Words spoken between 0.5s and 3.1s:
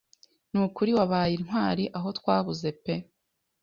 Ni ukuri wabaye intwari aho twabuze pe.